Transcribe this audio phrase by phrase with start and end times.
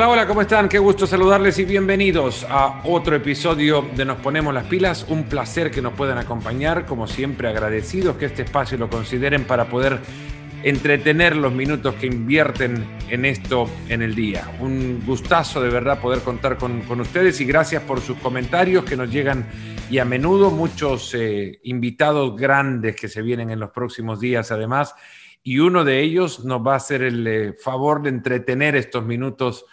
[0.00, 0.66] Hola, hola, ¿cómo están?
[0.66, 5.04] Qué gusto saludarles y bienvenidos a otro episodio de Nos Ponemos las Pilas.
[5.06, 9.66] Un placer que nos puedan acompañar, como siempre agradecidos que este espacio lo consideren para
[9.66, 9.98] poder
[10.62, 14.50] entretener los minutos que invierten en esto en el día.
[14.60, 19.10] Un gustazo de verdad poder contar con, ustedes y gracias por sus comentarios que nos
[19.10, 19.50] llegan
[19.90, 24.94] y a menudo muchos eh, invitados grandes que se vienen en los próximos días además
[25.42, 29.66] y uno de ellos nos va a hacer el eh, favor de entretener estos minutos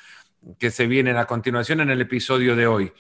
[0.58, 2.94] que se vienen a continuación en el episodio de hoy.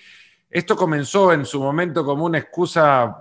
[0.49, 3.17] Esto comenzó en su momento como una excusa,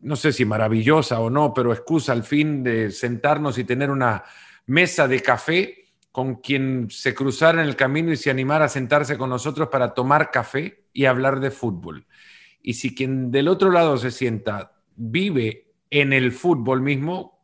[0.00, 4.22] no sé si maravillosa o no, pero excusa al fin de sentarnos y tener una
[4.66, 9.18] mesa de café con quien se cruzara en el camino y se animara a sentarse
[9.18, 12.06] con nosotros para tomar café y hablar de fútbol.
[12.62, 17.38] Y si quien del otro lado se sienta vive en el fútbol mismo,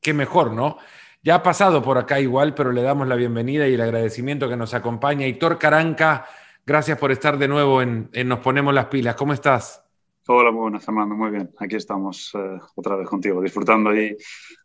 [0.00, 0.78] qué mejor, ¿no?
[1.26, 4.54] Ya ha pasado por acá igual, pero le damos la bienvenida y el agradecimiento que
[4.54, 5.26] nos acompaña.
[5.26, 6.24] Hitor Caranca,
[6.64, 9.16] gracias por estar de nuevo en, Nos Ponemos las Pilas.
[9.16, 9.84] ¿Cómo estás?
[10.28, 11.16] Hola, muy buenas, Fernando.
[11.16, 11.50] Muy bien.
[11.58, 14.16] Aquí estamos eh, otra vez contigo, disfrutando y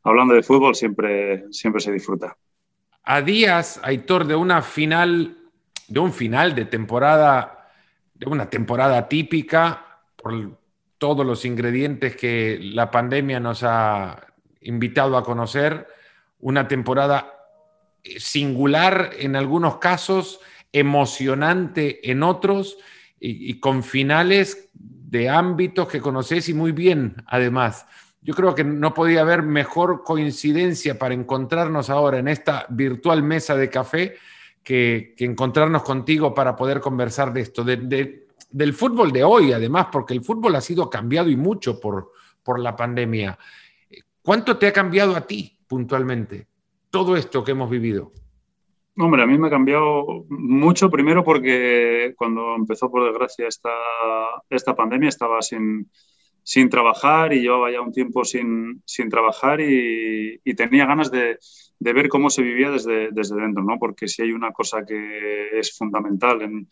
[0.03, 2.37] hablando de fútbol siempre, siempre se disfruta.
[3.05, 5.35] A días, Aitor, de una final,
[5.87, 7.71] de un final de temporada,
[8.13, 10.59] de una temporada típica, por
[10.99, 14.27] todos los ingredientes que la pandemia nos ha
[14.61, 15.87] invitado a conocer
[16.41, 17.33] una temporada
[18.03, 20.39] eh, singular en algunos casos,
[20.71, 22.77] emocionante en otros
[23.19, 27.85] y, con finales de ámbitos que conoces y muy bien además.
[28.21, 33.55] Yo creo que no podía haber mejor coincidencia para encontrarnos ahora en esta virtual mesa
[33.55, 34.15] de café
[34.63, 40.23] que, encontrarnos contigo para poder conversar de esto, del fútbol de hoy además, porque el
[40.23, 43.37] fútbol ha sido cambiado y mucho por, por la pandemia.
[44.23, 46.47] ¿Cuánto te ha cambiado a ti puntualmente
[46.89, 48.11] todo esto que hemos vivido?
[48.97, 53.69] Hombre, a mí me ha cambiado mucho, primero porque cuando empezó, por desgracia, esta,
[54.49, 55.89] esta pandemia estaba sin,
[56.43, 61.37] sin trabajar y llevaba ya un tiempo sin, sin trabajar y, tenía ganas de,
[61.79, 63.79] de, ver cómo se vivía desde, desde dentro, ¿no?
[63.79, 66.67] Porque si hay una cosa que es fundamental en,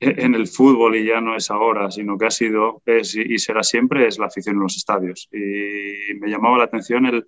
[0.00, 3.62] en el fútbol y ya no es ahora, sino que ha sido es, y será
[3.62, 5.30] siempre, es la afición en los estadios.
[5.32, 7.24] Y me llamaba la atención el,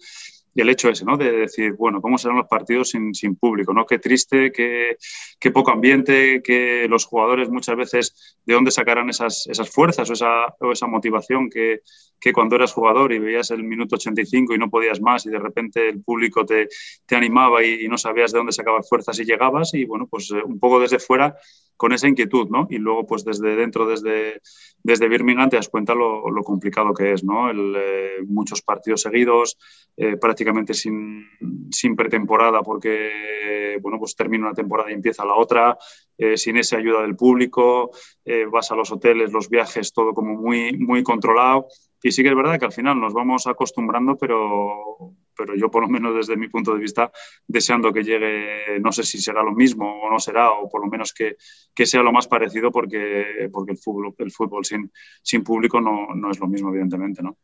[0.56, 1.18] y el hecho ese, ¿no?
[1.18, 3.74] De decir, bueno, ¿cómo serán los partidos sin, sin público?
[3.74, 3.84] ¿no?
[3.84, 4.96] Qué triste, qué,
[5.38, 10.14] qué, poco ambiente, que los jugadores muchas veces de dónde sacarán esas, esas fuerzas o
[10.14, 11.80] esa, o esa motivación que,
[12.18, 15.38] que, cuando eras jugador y veías el minuto 85 y no podías más y de
[15.38, 16.68] repente el público te,
[17.04, 20.42] te animaba y, no sabías de dónde sacabas fuerzas y llegabas y bueno, pues eh,
[20.42, 21.36] un poco desde fuera
[21.76, 22.66] con esa inquietud, ¿no?
[22.70, 24.40] Y luego pues desde dentro, desde,
[24.82, 27.50] desde Birmingham te das cuenta lo, lo complicado que es, ¿no?
[27.50, 29.58] Eh, muchos partidos seguidos,
[29.98, 31.26] eh, prácticamente sin,
[31.70, 35.76] sin, pretemporada porque, bueno, pues termina una temporada y empieza la otra,
[36.18, 37.90] eh, sin esa ayuda del público,
[38.24, 41.66] eh, vas a los hoteles, los viajes, todo como muy, muy controlado.
[42.02, 45.82] Y sí que es verdad que al final nos vamos acostumbrando, pero, pero yo por
[45.82, 47.10] lo menos desde mi punto de vista
[47.46, 50.86] deseando que llegue, no sé si será lo mismo o no será, o por lo
[50.86, 51.36] menos que,
[51.74, 54.90] que sea lo más parecido porque, porque el fútbol, el fútbol sin,
[55.22, 57.36] sin público no, no es lo mismo, evidentemente, ¿no?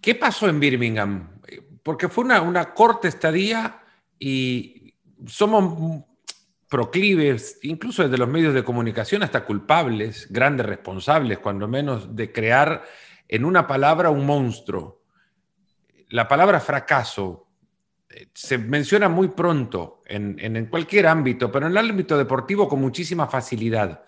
[0.00, 1.30] ¿Qué pasó en Birmingham?
[1.86, 3.80] Porque fue una, una corta estadía
[4.18, 4.92] y
[5.24, 6.02] somos
[6.68, 12.82] proclives, incluso desde los medios de comunicación, hasta culpables, grandes responsables, cuando menos, de crear
[13.28, 15.04] en una palabra un monstruo.
[16.08, 17.46] La palabra fracaso
[18.08, 22.80] eh, se menciona muy pronto en, en, cualquier ámbito, pero en el ámbito deportivo con
[22.80, 24.02] muchísima facilidad,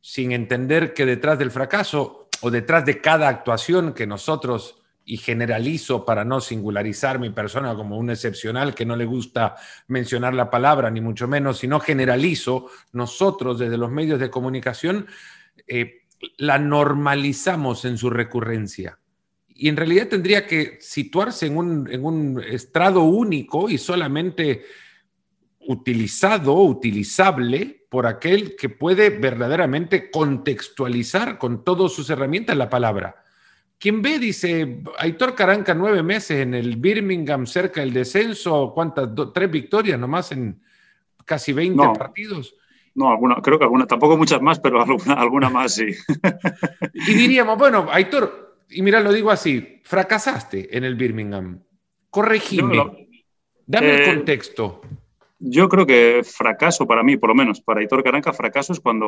[0.00, 6.04] sin entender que detrás del fracaso o detrás de cada actuación que nosotros y generalizo
[6.04, 9.56] para no singularizar mi persona como un excepcional que no le gusta
[9.88, 15.06] mencionar la palabra, ni mucho menos, sino generalizo, nosotros desde los medios de comunicación
[15.66, 16.02] eh,
[16.36, 18.98] la normalizamos en su recurrencia.
[19.48, 24.64] Y en realidad tendría que situarse en un, en un estrado único y solamente
[25.66, 33.24] utilizado, utilizable por aquel que puede verdaderamente contextualizar con todas sus herramientas la palabra.
[33.80, 39.08] Quien ve, dice, Aitor Caranca nueve meses en el Birmingham cerca del descenso, ¿cuántas?
[39.32, 40.60] tres victorias nomás en
[41.24, 42.54] casi 20 partidos.
[42.94, 45.86] No, alguna, creo que alguna, tampoco muchas más, pero alguna, alguna más sí.
[46.92, 51.62] y diríamos, bueno, Aitor, y mira, lo digo así, fracasaste en el Birmingham.
[52.10, 53.08] Corregime.
[53.66, 54.82] Dame el eh, contexto.
[55.38, 59.06] Yo creo que fracaso para mí, por lo menos, para Aitor Caranca, fracaso es cuando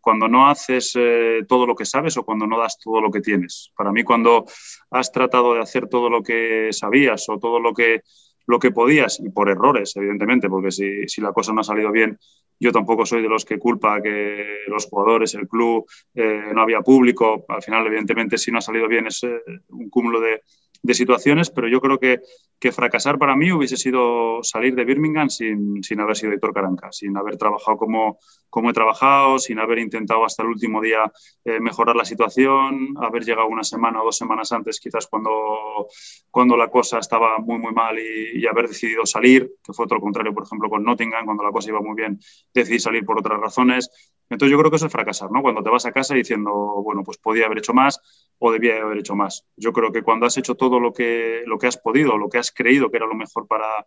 [0.00, 3.20] cuando no haces eh, todo lo que sabes o cuando no das todo lo que
[3.20, 3.72] tienes.
[3.76, 4.44] Para mí, cuando
[4.90, 8.02] has tratado de hacer todo lo que sabías o todo lo que,
[8.46, 11.90] lo que podías, y por errores, evidentemente, porque si, si la cosa no ha salido
[11.90, 12.18] bien
[12.60, 15.84] yo tampoco soy de los que culpa que los jugadores, el club,
[16.14, 17.44] no había público.
[17.48, 20.42] Al final, evidentemente, si no ha salido bien es un cúmulo de,
[20.82, 22.20] de situaciones, pero yo creo que,
[22.58, 26.90] que, fracasar para mí hubiese sido salir de Birmingham sin, sin haber sido Héctor Caranca,
[26.90, 28.18] sin haber trabajado como,
[28.50, 31.10] como he trabajado, sin haber intentado hasta el último día
[31.44, 35.86] eh, mejorar la situación, haber llegado una semana o dos semanas antes quizás cuando,
[36.30, 40.34] cuando la cosa estaba muy, muy mal y, haber decidido salir, que fue otro contrario,
[40.34, 42.18] por ejemplo, con Nottingham, cuando la cosa iba muy bien,
[42.52, 43.88] decidí salir por otras razones.
[44.28, 45.42] Entonces yo creo que eso es fracasar, ¿no?
[45.42, 46.52] Cuando te vas a casa diciendo,
[46.82, 48.00] bueno, pues podía haber hecho más
[48.44, 49.46] o debía haber hecho más.
[49.56, 52.38] Yo creo que cuando has hecho todo lo que, lo que has podido, lo que
[52.38, 53.86] has creído que era lo mejor para,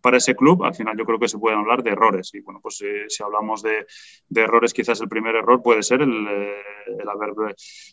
[0.00, 2.32] para ese club, al final yo creo que se pueden hablar de errores.
[2.32, 3.84] Y bueno, pues eh, si hablamos de,
[4.28, 6.62] de, errores, quizás el primer error puede ser el, eh,
[7.00, 7.32] el, haber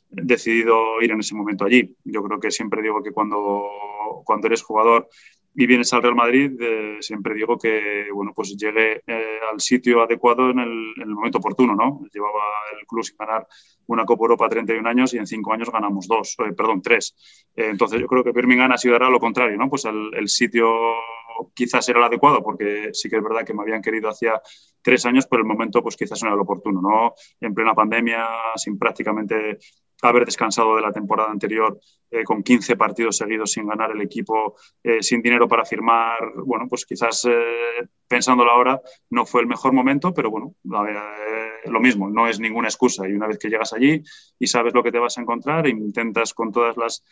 [0.08, 1.96] decidido ir en ese momento allí.
[2.04, 3.64] Yo creo que siempre digo que cuando,
[4.24, 5.10] cuando eres jugador
[5.56, 10.02] y vienes al Real Madrid, eh, siempre digo que bueno, pues llegue eh, al sitio
[10.02, 11.76] adecuado en el, en el, momento oportuno.
[11.76, 12.02] ¿no?
[12.12, 12.42] Llevaba
[12.80, 13.48] el club sin ganar
[13.88, 17.16] una Copa Europa 31 años y en cinco años ganamos dos, eh, perdón, tres.
[17.56, 19.70] Eh, entonces yo creo que Birmingham ha sido ahora lo contrario, ¿no?
[19.70, 20.74] pues el, el, sitio
[21.54, 24.42] quizás era el adecuado porque sí que es verdad que me habían querido hacía
[24.82, 26.82] tres años, pero el momento pues quizás no era el oportuno.
[26.82, 27.14] ¿no?
[27.40, 29.58] En plena pandemia, sin prácticamente
[30.08, 31.80] haber descansado de la temporada anterior
[32.12, 36.68] eh, con 15 partidos seguidos sin ganar el equipo, eh, sin dinero para firmar, bueno,
[36.68, 42.28] pues quizás eh, pensándolo ahora no fue el mejor momento, pero bueno, lo mismo, no
[42.28, 43.08] es ninguna excusa.
[43.08, 44.04] Y una vez que llegas allí
[44.38, 47.04] y sabes lo que te vas a encontrar, intentas con todas las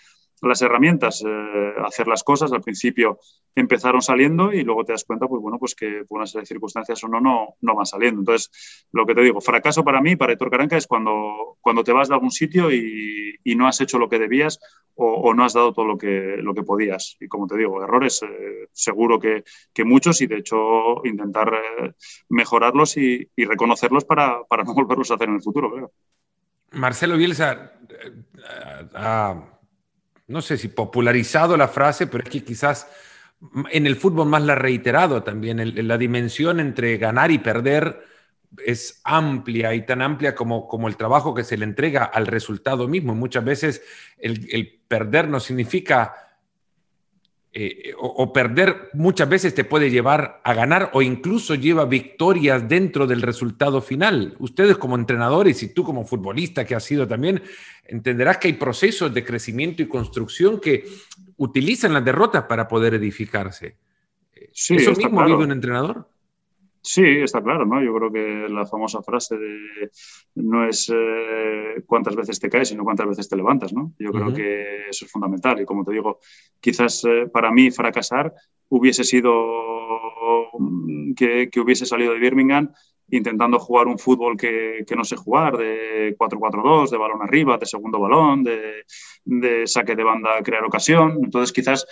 [0.49, 2.51] las herramientas, eh, hacer las cosas.
[2.51, 3.19] Al principio
[3.55, 6.47] empezaron saliendo y luego te das cuenta, pues bueno, pues que por una serie de
[6.47, 8.21] circunstancias o no, no, no van saliendo.
[8.21, 11.91] Entonces, lo que te digo, fracaso para mí, para Héctor Caranca, es cuando, cuando te
[11.91, 14.59] vas de algún sitio y, y no has hecho lo que debías
[14.95, 17.17] o, no has dado todo lo que, lo que podías.
[17.19, 19.43] Y como te digo, errores eh, seguro que,
[19.83, 21.93] muchos y de hecho intentar eh,
[22.29, 25.91] mejorarlos y, reconocerlos para, para no volverlos a hacer en el futuro, creo.
[26.73, 27.73] Marcelo Bielsa
[30.31, 32.88] no sé si popularizado la frase, pero es que quizás
[33.72, 35.88] en el fútbol más la reiterado también.
[35.88, 38.06] La dimensión entre ganar y perder
[38.66, 42.88] es amplia y tan amplia como, como el trabajo que se le entrega al resultado
[42.88, 43.16] mismo.
[43.16, 43.81] Muchas veces
[44.18, 46.31] el perder no significa
[47.53, 52.69] eh, o, o, perder muchas veces te puede llevar a ganar o incluso lleva victorias
[52.69, 54.36] dentro del resultado final.
[54.39, 57.44] Ustedes como entrenadores y tú como futbolista que has sido también,
[57.86, 60.86] entenderás que hay procesos de crecimiento y construcción que
[61.36, 63.75] utilizan las derrotas para poder edificarse.
[64.53, 65.27] Sí, ¿Eso mismo claro.
[65.27, 66.07] vive un entrenador?
[66.83, 67.81] Sí, está claro, ¿no?
[67.83, 69.92] Yo creo que la famosa frase de
[70.36, 73.94] no es eh, cuántas veces te caes, sino cuántas veces te levantas, ¿no?
[74.00, 74.36] Yo creo uh -huh.
[74.36, 75.62] que eso es fundamental.
[75.62, 76.19] Y como te digo,
[76.60, 78.33] quizás eh, para mí fracasar
[78.69, 79.31] hubiese sido
[81.16, 82.72] que, que, hubiese salido de Birmingham
[83.10, 87.66] intentando jugar un fútbol que, que no sé jugar, de 4-4-2, de balón arriba, de
[87.66, 88.86] segundo balón, de,
[89.25, 91.19] de saque de banda, crear ocasión.
[91.24, 91.86] Entonces quizás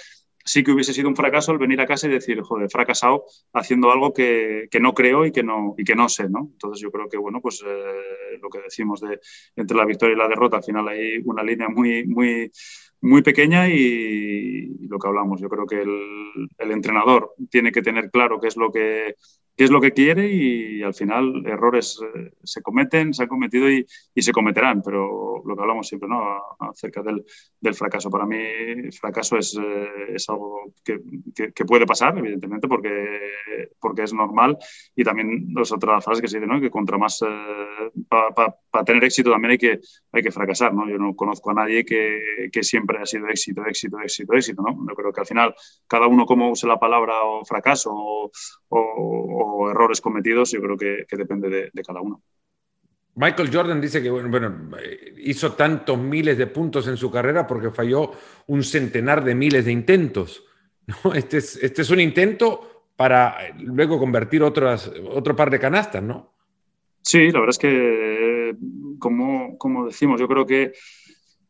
[0.44, 3.92] sí que hubiese sido un fracaso el venir a casa y decir, joder, fracasado haciendo
[3.92, 6.50] algo que, que no creo y que no, y que no sé, ¿no?
[6.52, 9.20] Entonces yo creo que, bueno, pues eh, lo que decimos de
[9.56, 12.52] entre la victoria y la derrota, al final hay una línea muy, muy,
[13.02, 13.74] muy pequeña y,
[14.80, 18.48] y lo que hablamos, yo creo que el, el, entrenador tiene que tener claro qué
[18.48, 19.16] es lo que
[19.60, 23.70] qué es lo que quiere y, al final errores eh, se cometen, se han cometido
[23.70, 23.86] y,
[24.16, 26.42] y, se cometerán, pero lo que hablamos siempre, ¿no?
[26.60, 27.26] Acerca del,
[27.60, 28.10] del fracaso.
[28.10, 28.38] Para mí,
[28.98, 31.02] fracaso es, eh, es algo que,
[31.54, 34.58] que, puede pasar, evidentemente, porque, porque es normal
[34.96, 36.50] y también es otra frase que se dice.
[36.62, 39.80] Que contra más, eh, para pa, pa tener éxito también hay que,
[40.14, 40.90] hay que fracasar, ¿no?
[40.90, 44.86] Yo no conozco a nadie que, que siempre ha sido éxito, éxito, éxito, éxito, ¿no?
[44.88, 45.54] Yo creo que al final
[45.86, 47.92] cada uno como use la palabra o fracaso
[48.70, 52.22] o o errores cometidos, yo creo que, que depende de, de, cada uno.
[53.16, 54.78] Michael Jordan dice que bueno, bueno,
[55.18, 58.12] hizo tantos miles de puntos en su carrera porque falló
[58.48, 60.46] un centenar de miles de intentos.
[60.88, 61.14] ¿no?
[61.14, 66.34] Este, es, este es un intento para luego convertir otras, otro par de canastas, ¿no?
[67.02, 68.56] Sí, la verdad es que,
[69.00, 70.74] como, como decimos, yo creo que,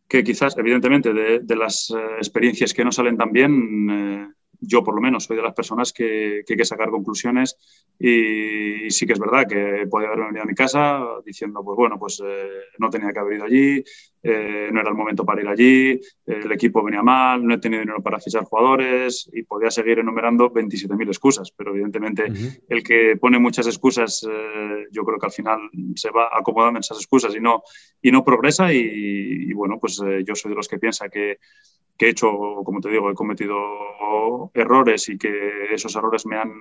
[0.07, 4.27] que quizás, evidentemente, de, de las eh, experiencias que no salen tan bien, eh,
[4.59, 7.57] yo por lo menos soy de las personas que, que hay que sacar conclusiones
[7.99, 11.97] y, sí que es verdad que puede haber venido a mi casa diciendo, pues bueno,
[11.99, 13.83] pues eh, no tenía que haber ido allí,
[14.21, 17.81] eh, no era el momento para ir allí, el equipo venía mal, no he tenido
[17.81, 22.61] dinero para fichar jugadores y podía seguir enumerando 27.000 excusas, pero evidentemente uh -huh.
[22.67, 25.59] el que pone muchas excusas, eh, yo creo que al final
[25.95, 27.63] se va acomodando en esas excusas y no,
[28.01, 31.37] y no progresa y, y bueno, pues eh, yo soy de los que piensa que
[31.99, 32.31] que he hecho,
[32.63, 33.57] como te digo, he cometido
[34.53, 36.53] errores y que esos errores me, han,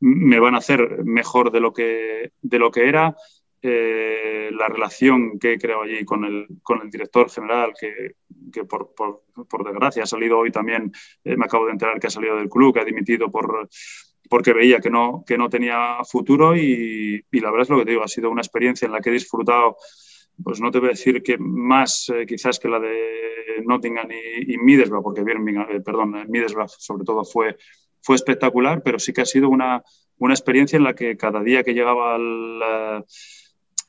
[0.00, 3.14] me van a hacer mejor de lo que, de lo que era.
[3.64, 8.16] Eh, la relación que he creado allí con el, con el director general, que,
[8.52, 10.90] que por, por, por, desgracia ha salido hoy también,
[11.22, 13.68] eh, me acabo de enterar que ha salido del club, que ha dimitido por,
[14.28, 17.84] porque veía que no, que no tenía futuro y, y, la verdad es lo que
[17.84, 19.76] te digo, ha sido una experiencia en la que he disfrutado
[20.42, 24.54] pues no te voy a decir que más eh, quizás que la de Nottingham y,
[24.54, 27.56] y Middlesbrough, porque Birmingham, eh, perdón, Middlesbrough sobre todo fue,
[28.00, 29.82] fue espectacular, pero sí que ha sido una,
[30.18, 33.04] una experiencia en la que cada día que llegaba al,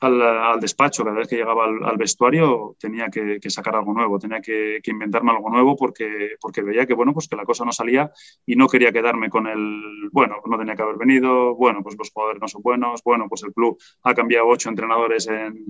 [0.04, 4.80] al, despacho, cada vez que llegaba al, vestuario tenía que, sacar algo nuevo, tenía que,
[4.84, 8.10] inventarme algo nuevo porque, porque veía que, bueno, pues que la cosa no salía
[8.46, 12.10] y no quería quedarme con el, bueno, no tenía que haber venido, bueno, pues los
[12.10, 15.64] jugadores no son buenos, bueno, pues el club ha cambiado ocho entrenadores en,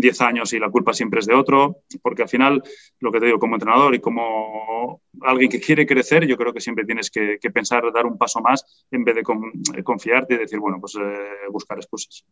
[0.00, 2.62] diez años y la culpa siempre es de otro, porque al final,
[3.00, 6.60] lo que te digo, como entrenador y como alguien que quiere crecer, yo creo que
[6.60, 10.78] siempre tienes que, pensar dar un paso más en vez de confiarte y decir, bueno,
[10.78, 12.24] pues eh, buscar excusas.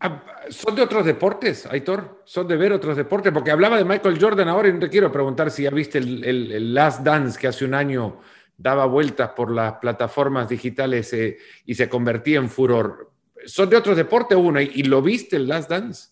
[0.00, 2.22] Ah, ¿Son de otros deportes, Aitor?
[2.24, 3.32] ¿Son de ver otros deportes?
[3.32, 7.02] Porque hablaba de Michael Jordan ahora y te quiero preguntar si ya viste el, Last
[7.02, 8.20] Dance que hace un año
[8.56, 13.10] daba vueltas por las plataformas digitales eh, y se convertía en furor.
[13.44, 14.60] ¿Son de otros deportes uno?
[14.60, 16.10] ¿Y, ¿Y lo viste el Last Dance?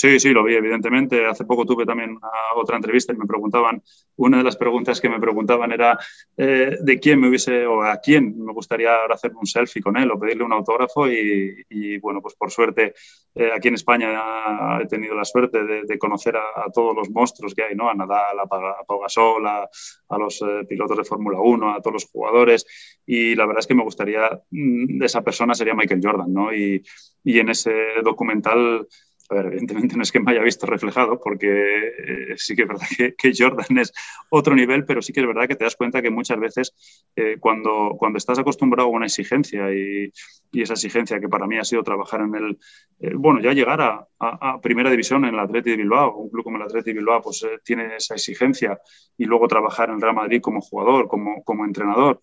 [0.00, 1.26] Sí, sí, lo vi, evidentemente.
[1.26, 2.18] Hace poco tuve también
[2.56, 3.82] otra entrevista y me preguntaban,
[4.16, 5.98] una de las preguntas que me preguntaban era
[6.38, 10.10] eh, de quién me hubiese o a quién me gustaría hacerme un selfie con él
[10.10, 12.94] o pedirle un autógrafo y, bueno, pues por suerte
[13.34, 17.64] eh, aquí en España he tenido la suerte de, conocer a, todos los monstruos que
[17.64, 17.90] hay, ¿no?
[17.90, 22.64] A Nadal, a, Pau a, los eh, pilotos de Fórmula 1, a todos los jugadores
[23.04, 26.54] y la verdad es que me gustaría, mm, esa persona sería Michael Jordan, ¿no?
[26.54, 26.82] Y,
[27.22, 28.86] y en ese documental
[29.30, 32.68] a ver, evidentemente no es que me haya visto reflejado, porque eh, sí que es
[32.68, 33.92] verdad que, Jordan es
[34.28, 36.74] otro nivel, pero sí que es verdad que te das cuenta que muchas veces
[37.14, 40.12] eh, cuando, cuando estás acostumbrado a una exigencia y,
[40.52, 42.58] esa exigencia que para mí ha sido trabajar en el,
[42.98, 46.42] eh, bueno, ya llegar a, a, primera división en el Atleti de Bilbao, un club
[46.42, 48.80] como el Atleti de Bilbao, pues tiene esa exigencia
[49.16, 52.20] y luego trabajar en el Real Madrid como jugador, como, como entrenador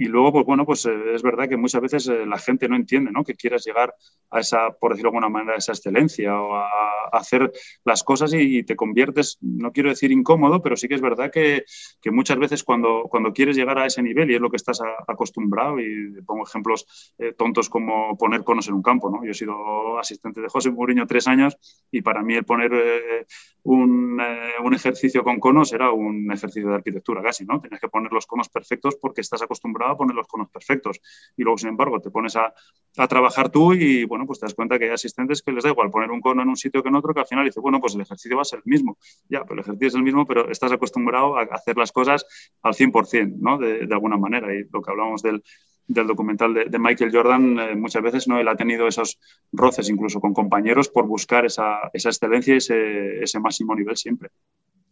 [0.00, 2.74] y luego, pues bueno, pues eh, es verdad que muchas veces eh, la gente no
[2.74, 3.22] entiende, ¿no?
[3.22, 3.94] Que quieras llegar
[4.30, 6.66] a esa, por decirlo de alguna manera, a esa excelencia o a,
[7.12, 7.52] hacer
[7.84, 11.64] las cosas y, te conviertes, no quiero decir incómodo, pero sí que es verdad que,
[12.00, 14.80] que, muchas veces cuando, cuando quieres llegar a ese nivel y es lo que estás
[15.06, 19.22] acostumbrado, y pongo ejemplos eh, tontos como poner conos en un campo, ¿no?
[19.22, 21.58] Yo he sido asistente de José Mourinho tres años
[21.90, 23.26] y para mí el poner
[23.64, 24.18] un,
[24.64, 27.60] un, ejercicio con conos era un ejercicio de arquitectura casi, ¿no?
[27.60, 31.00] Tenías que poner los conos perfectos porque estás acostumbrado a poner los conos perfectos.
[31.36, 32.52] Y luego, sin embargo, te pones a,
[32.96, 35.70] a, trabajar tú y, bueno, pues te das cuenta que hay asistentes que les da
[35.70, 37.80] igual poner un cono en un sitio que en otro, que al final dice, bueno,
[37.80, 38.98] pues el ejercicio va a ser el mismo.
[39.28, 42.26] Ya, pero el ejercicio es el mismo, pero estás acostumbrado a hacer las cosas
[42.62, 43.58] al 100%, ¿no?
[43.58, 44.54] De, alguna manera.
[44.54, 45.42] Y lo que hablamos del,
[45.86, 49.18] del documental de, Michael Jordan, eh, muchas veces no él ha tenido esos
[49.52, 54.30] roces incluso con compañeros por buscar esa, esa excelencia y ese máximo nivel siempre.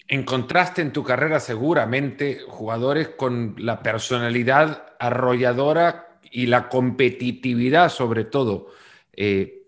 [0.08, 8.68] Encontraste en tu carrera seguramente jugadores con la personalidad arrolladora y la competitividad sobre todo
[9.12, 9.66] eh,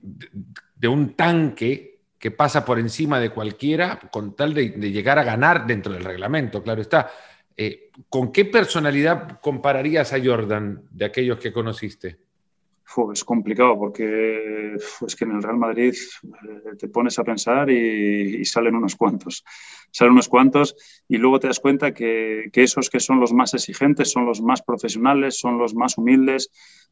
[0.00, 5.66] de un tanque que pasa por encima de cualquiera con tal de, llegar a ganar
[5.66, 7.10] dentro del reglamento, claro está.
[7.56, 12.18] Eh, ¿Con qué personalidad compararías a Jordan de aquellos que conociste?
[13.12, 18.44] Es complicado porque es que en el Real Madrid eh, te pones a pensar y,
[18.44, 19.44] salen unos cuantos.
[19.90, 20.76] Salen unos cuantos
[21.08, 24.40] y luego te das cuenta que, que, esos que son los más exigentes son los
[24.40, 26.50] más profesionales, son los más humildes.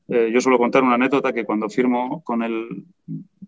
[0.09, 2.85] Eh, yo suelo contar una anécdota que cuando firmo con el,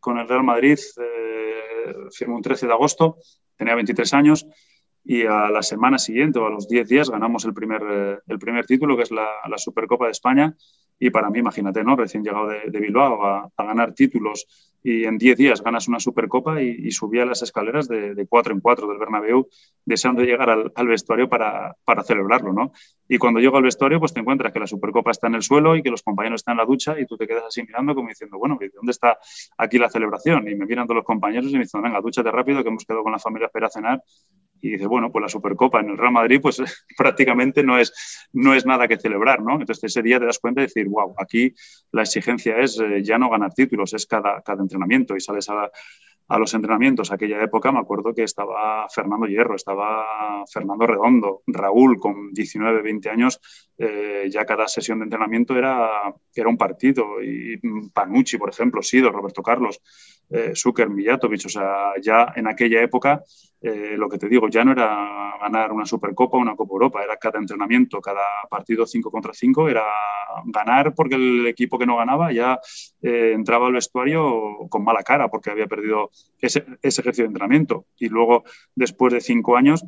[0.00, 3.18] con el Real Madrid, eh, firmo un 13 de agosto,
[3.56, 4.46] tenía 23 años
[5.04, 8.66] y a la semana siguiente o a los 10 días ganamos el primer, el primer
[8.66, 10.54] título, que es la, la Supercopa de España
[11.02, 11.96] y para mí, imagínate, ¿no?
[11.96, 14.46] Recién llegado de, Bilbao a, ganar títulos
[14.82, 18.52] y en 10 días ganas una Supercopa y, y subía las escaleras de, de, 4
[18.52, 19.48] en 4 del Bernabéu
[19.84, 22.72] deseando llegar al, vestuario para, para, celebrarlo, ¿no?
[23.08, 25.74] Y cuando llego al vestuario, pues te encuentras que la Supercopa está en el suelo
[25.74, 28.08] y que los compañeros están en la ducha y tú te quedas así mirando como
[28.08, 29.18] diciendo, bueno, ¿dónde está
[29.56, 30.46] aquí la celebración?
[30.48, 33.02] Y me miran todos los compañeros y me dicen, venga, dúchate rápido que hemos quedado
[33.02, 34.02] con la familia a esperar a cenar
[34.60, 36.62] y dice, bueno, pues la Supercopa en el Real Madrid pues
[36.96, 39.52] prácticamente no es, no es nada que celebrar, ¿no?
[39.52, 41.54] Entonces ese día te das cuenta de decir, wow, aquí
[41.92, 45.70] la exigencia es eh, ya no ganar títulos, es cada, cada entrenamiento y sales a,
[46.30, 47.10] a los entrenamientos.
[47.10, 53.10] Aquella época me acuerdo que estaba Fernando Hierro, estaba Fernando Redondo, Raúl con 19, 20
[53.10, 53.40] años,
[53.76, 57.20] eh, ya cada sesión de entrenamiento era, era un partido.
[57.20, 57.60] Y
[57.92, 59.80] Panucci, por ejemplo, Sido, Roberto Carlos,
[60.30, 63.24] eh, Zucker, Mijatovic, o sea, ya en aquella época
[63.62, 67.02] eh, lo que te digo, ya no era ganar una Supercopa o una Copa Europa,
[67.02, 69.84] era cada entrenamiento, cada partido 5 contra 5, era
[70.46, 72.58] ganar porque el equipo que no ganaba ya
[73.02, 77.86] eh, entraba al vestuario con mala cara porque había perdido ese, ese ejercicio de entrenamiento.
[77.98, 79.84] Y luego, después de cinco años,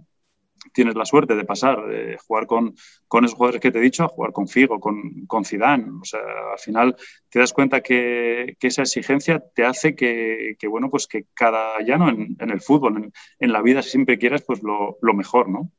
[0.73, 2.75] tienes la suerte de pasar de jugar con,
[3.09, 5.87] con esos jugadores que te he dicho a jugar con Figo, con, con Zidane.
[6.01, 6.21] O sea,
[6.53, 6.97] al final
[7.29, 11.81] te das cuenta que, que esa exigencia te hace que, que, bueno, pues que cada
[11.81, 15.49] llano en, en el fútbol, en, en, la vida, siempre quieras pues lo, lo, mejor,
[15.49, 15.71] ¿no?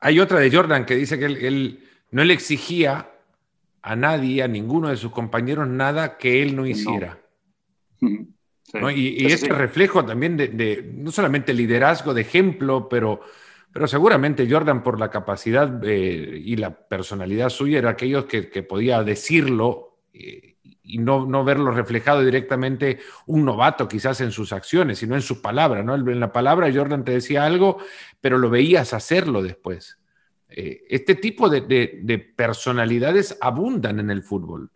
[0.00, 3.10] Hay otra de Jordan que dice que él, él, no le exigía
[3.82, 7.18] a nadie, a ninguno de sus compañeros, nada que él no hiciera.
[8.00, 8.26] No.
[8.76, 8.90] Sí, ¿no?
[8.90, 9.52] Y, y este sí.
[9.52, 13.20] reflejo también de, de, no solamente liderazgo, de ejemplo, pero,
[13.72, 18.62] pero seguramente Jordan por la capacidad eh, y la personalidad suya era aquellos que, que
[18.62, 24.98] podía decirlo eh, y no, no, verlo reflejado directamente un novato quizás en sus acciones,
[24.98, 25.84] sino en sus palabras.
[25.84, 25.94] ¿no?
[25.94, 27.78] En la palabra Jordan te decía algo,
[28.20, 29.98] pero lo veías hacerlo después.
[30.48, 34.70] Eh, este tipo de, de, de personalidades abundan en el fútbol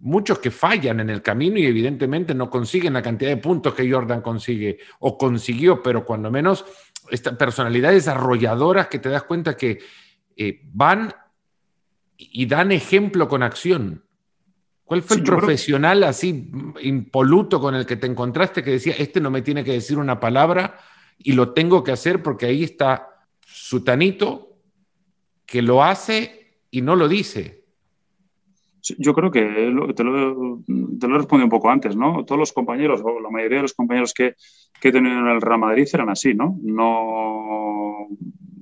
[0.00, 3.90] muchos que fallan en el camino y evidentemente no consiguen la cantidad de puntos que
[3.90, 6.64] Jordan consigue o consiguió, pero cuando menos
[7.10, 9.78] estas personalidades arrolladoras que te das cuenta que
[10.36, 11.14] eh, van
[12.16, 14.04] y dan ejemplo con acción.
[14.84, 16.10] ¿Cuál fue sí, el profesional creo...
[16.10, 16.50] así
[16.82, 20.20] impoluto con el que te encontraste que decía, este no me tiene que decir una
[20.20, 20.78] palabra
[21.18, 23.08] y lo tengo que hacer porque ahí está
[23.46, 24.58] Sutanito
[25.46, 27.63] que lo hace y no lo dice?
[28.98, 32.24] Yo creo que te lo, te lo he respondido un poco antes, ¿no?
[32.24, 34.34] Todos los compañeros, o la mayoría de los compañeros que,
[34.80, 36.58] que he tenido en el Real Madrid eran así, ¿no?
[36.62, 38.08] No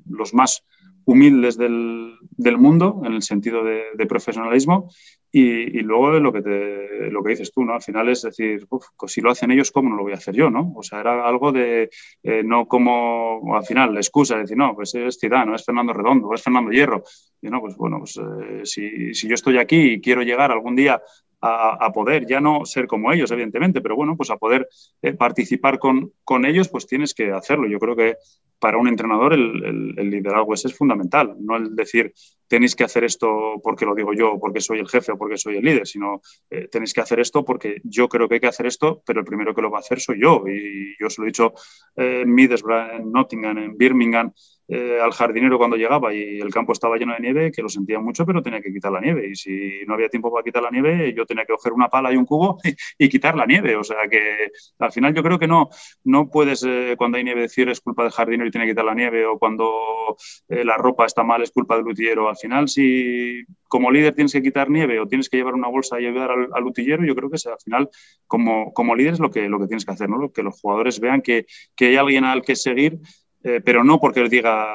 [0.09, 0.64] los más
[1.05, 4.88] humildes del, del mundo en el sentido de, de profesionalismo
[5.35, 7.73] y, luego lo que, lo que dices tú, ¿no?
[7.73, 8.67] Al final es decir,
[9.07, 10.75] si lo hacen ellos, ¿cómo no lo voy a hacer yo, no?
[10.77, 11.89] O sea, era algo de,
[12.23, 15.95] eh, no como, al final, la excusa de decir, no, pues es Zidane, es Fernando
[15.95, 17.03] Redondo, es Fernando Hierro.
[17.41, 20.77] Y no, pues bueno, pues eh, si, si yo estoy aquí y quiero llegar algún
[20.77, 21.01] día
[21.40, 24.68] a, a, poder, ya no ser como ellos, evidentemente, pero bueno, pues a poder
[25.01, 27.66] eh, participar con, con, ellos, pues tienes que hacerlo.
[27.68, 28.16] Yo creo que
[28.59, 32.12] para un entrenador el, el, el liderazgo ese es fundamental, no el decir
[32.53, 35.57] tenéis que hacer esto porque lo digo yo, porque soy el jefe o porque soy
[35.57, 38.67] el líder, sino eh, tenéis que hacer esto porque yo creo que hay que hacer
[38.67, 40.45] esto, pero el primero que lo va a hacer soy yo.
[40.47, 41.55] Y yo se lo he dicho
[41.97, 44.35] eh, en Middlesbrough, en Nottingham, en Birmingham,
[44.69, 48.01] eh, al jardinero cuando llegaba y el campo estaba lleno de nieve, que lo sentía
[48.01, 49.29] mucho, pero tenía que quitar la nieve.
[49.29, 52.12] Y si no había tiempo para quitar la nieve, yo tenía que coger una pala
[52.12, 52.59] y un cubo
[52.99, 53.77] y, quitar la nieve.
[53.77, 55.69] O sea que al final yo creo que no,
[56.05, 58.85] no puedes, eh, cuando hay nieve, decir es culpa del jardinero y tiene que quitar
[58.85, 60.17] la nieve, o cuando
[60.49, 62.29] la ropa está mal es culpa del lutillero.
[62.29, 65.98] Al final, si como líder tienes que quitar nieve o tienes que llevar una bolsa
[66.00, 67.88] y ayudar al, al utillero, yo creo que es, al final,
[68.26, 70.31] como, como líder es lo que, lo que tienes que hacer, ¿no?
[70.31, 73.00] que los jugadores vean que, que hay alguien al que seguir
[73.44, 74.66] eh, pero no porque él diga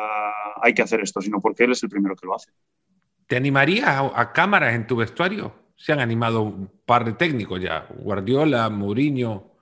[0.61, 2.51] hay que hacer esto, sino porque él es el primero que lo hace.
[3.27, 5.53] ¿Te animaría a, cámaras en tu vestuario?
[5.75, 9.53] Se han animado un par de técnicos ya, Guardiola, Mourinho.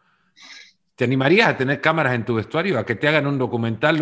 [0.95, 3.99] ¿Te animarías a tener cámaras en tu vestuario, a que te hagan un documental,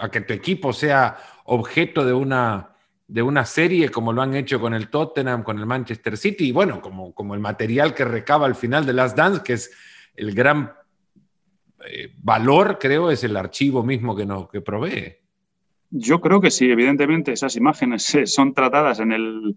[0.00, 2.76] a que tu equipo sea objeto de una,
[3.08, 6.52] de una serie como lo han hecho con el Tottenham, con el Manchester City, y
[6.52, 9.70] bueno, como, como el material que recaba al final de Last Dance, que es
[10.14, 10.72] el gran
[11.86, 15.16] eh, valor, creo, es el archivo mismo que, nos, que provee.
[15.90, 19.56] Yo creo que sí, evidentemente esas imágenes son tratadas en, el,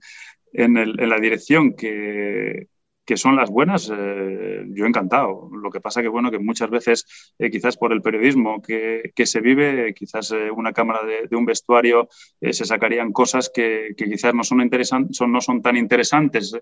[0.53, 2.69] en la dirección que,
[3.05, 5.49] que, son las buenas, eh, yo encantado.
[5.51, 9.25] Lo que pasa que, bueno, que muchas veces, eh, quizás por el periodismo que, que
[9.25, 12.07] se vive, quizás eh, una cámara de, de un vestuario
[12.39, 16.53] eh, se sacarían cosas que, que quizás no son, interesan son, no son tan interesantes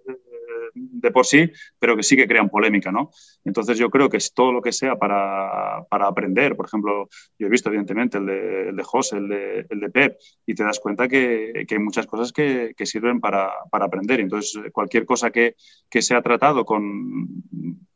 [0.79, 3.11] de por sí, pero que sí que crean polémica, ¿no?
[3.43, 6.55] Entonces yo creo que es todo lo que sea para, para aprender.
[6.55, 9.89] Por ejemplo, yo he visto evidentemente el de, el de José, el de, el de
[9.89, 13.85] Pep, y te das cuenta que, que hay muchas cosas que, que sirven para, para,
[13.85, 14.19] aprender.
[14.19, 15.55] Entonces cualquier cosa que,
[15.89, 17.27] que se ha tratado con,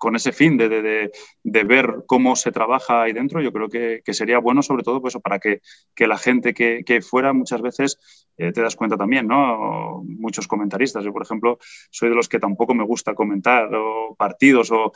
[0.03, 1.11] con ese fin de, de,
[1.43, 5.01] de, ver cómo se trabaja ahí dentro, yo creo que, que sería bueno sobre todo
[5.01, 5.61] pues, para que,
[5.95, 7.97] que la gente que, que fuera muchas veces
[8.35, 10.03] eh, te das cuenta también, ¿no?
[10.03, 11.05] Muchos comentaristas.
[11.05, 11.57] Yo, por ejemplo,
[11.89, 14.91] soy de los que tampoco me gusta comentar o partidos o,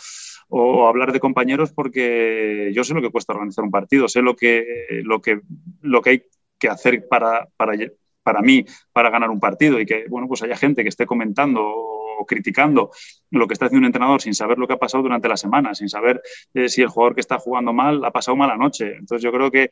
[0.49, 4.35] o, hablar de compañeros porque yo sé lo que cuesta organizar un partido, sé lo
[4.35, 4.65] que,
[5.05, 5.39] lo que,
[5.83, 6.23] lo que hay
[6.59, 7.75] que hacer para, para,
[8.23, 11.96] para mí para ganar un partido y que, bueno, pues haya gente que esté comentando
[12.17, 12.91] o criticando
[13.31, 15.75] lo que está haciendo un entrenador sin saber lo que ha pasado durante la semana,
[15.75, 16.21] sin saber
[16.53, 18.95] eh, si el jugador que está jugando mal ha pasado mala noche.
[18.97, 19.69] Entonces yo creo que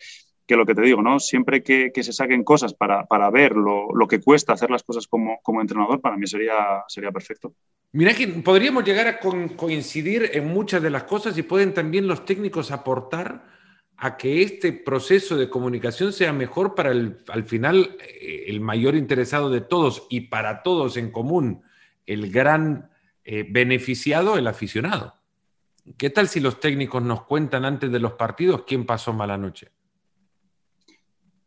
[0.48, 1.20] que lo que te digo, ¿no?
[1.20, 4.84] Siempre que, que se saquen cosas para, para ver lo, lo, que cuesta hacer las
[4.84, 7.56] cosas como, como entrenador, para mí sería, sería perfecto.
[7.94, 12.08] Mira que podríamos llegar a con, coincidir en muchas de las cosas y pueden también
[12.08, 13.56] los técnicos aportar
[13.98, 18.96] a que este proceso de comunicación sea mejor para el, al final eh, el mayor
[18.96, 21.64] interesado de todos y para todos en común,
[22.06, 22.90] el gran
[23.24, 25.16] eh, beneficiado, el aficionado.
[25.98, 29.70] ¿Qué tal si los técnicos nos cuentan antes de los partidos quién pasó mala noche?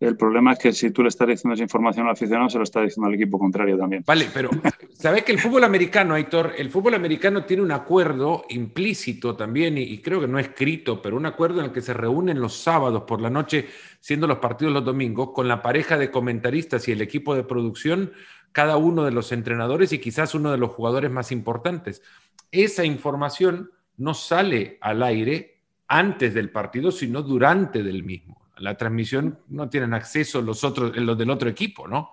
[0.00, 2.62] El problema es que si tú le estás diciendo esa información al aficionado, se lo
[2.62, 4.04] está diciendo al equipo contrario también.
[4.06, 4.48] Vale, pero
[4.92, 9.98] ¿sabes que el fútbol americano, Aitor, el fútbol americano tiene un acuerdo implícito también, y,
[9.98, 13.20] creo que no escrito, pero un acuerdo en el que se reúnen los sábados por
[13.20, 13.66] la noche,
[13.98, 18.12] siendo los partidos los domingos, con la pareja de comentaristas y el equipo de producción,
[18.52, 22.02] cada uno de los entrenadores y quizás uno de los jugadores más importantes.
[22.50, 29.38] Esa información no sale al aire antes del partido, sino durante del mismo la transmisión
[29.48, 32.10] no tienen acceso los otros, los del otro equipo, ¿no?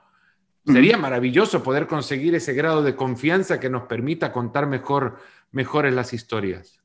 [0.66, 5.20] Sería maravilloso poder conseguir ese grado de confianza que nos permita contar mejor,
[5.52, 6.82] mejores las historias.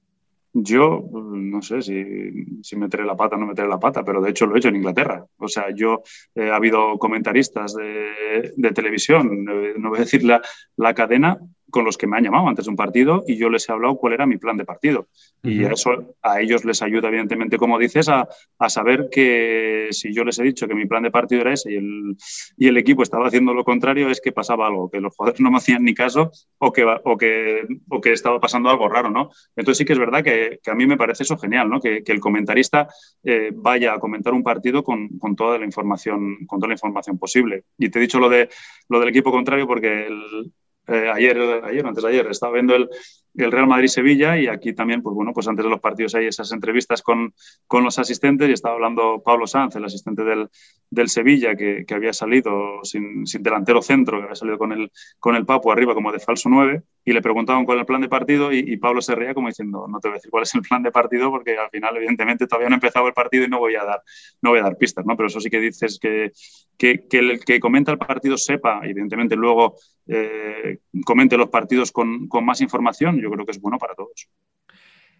[0.53, 4.31] Yo no sé si, si meteré la pata o no meteré la pata, pero de
[4.31, 5.25] hecho lo he hecho en Inglaterra.
[5.39, 6.03] O sea, yo
[6.35, 10.43] eh, ha habido comentaristas de, televisión, eh, no voy a decir la,
[10.77, 11.39] la cadena,
[11.71, 13.97] con los que me han llamado antes de un partido y yo les he hablado
[13.97, 15.09] cuál era mi plan de partido.
[15.43, 18.29] Y eso a ellos les ayuda, evidentemente, como dices, a,
[18.69, 21.77] saber que si yo les he dicho que mi plan de partido era ese y
[21.77, 22.17] el,
[22.57, 25.51] y el, equipo estaba haciendo lo contrario, es que pasaba algo, que los jugadores no
[25.51, 29.31] me hacían ni caso o que, o que, o que estaba pasando algo raro, ¿no?
[29.57, 31.81] Entonces sí que es verdad que, a mí me parece eso genial, ¿no?
[31.81, 32.89] Que, el comentarista
[33.23, 37.19] eh, vaya a comentar un partido con, con, toda la información, con toda la información
[37.19, 37.65] posible.
[37.79, 38.49] Y te he dicho lo, de,
[38.89, 40.53] lo del equipo contrario porque el,
[40.91, 42.89] eh, ayer, ayer, antes de ayer, estaba viendo el,
[43.35, 46.53] el Real Madrid-Sevilla y aquí también, pues bueno, pues antes de los partidos hay esas
[46.53, 47.33] entrevistas con,
[47.67, 50.49] con los asistentes y estaba hablando Pablo Sanz, el asistente del,
[50.91, 54.91] del Sevilla, que, que, había salido sin, sin, delantero centro, que había salido con el,
[55.19, 58.01] con el Papo arriba como de falso 9 y le preguntaban cuál era el plan
[58.01, 60.55] de partido y, Pablo se reía como diciendo, no te voy a decir cuál es
[60.55, 63.49] el plan de partido porque al final evidentemente todavía no ha empezado el partido y
[63.49, 64.03] no voy a dar,
[64.43, 65.17] no voy a dar pistas, ¿no?
[65.17, 66.33] Pero eso sí que dices que,
[66.77, 72.27] que, que el que comenta el partido sepa, evidentemente luego eh, comente los partidos con,
[72.27, 74.29] con más información yo creo que es bueno para todos.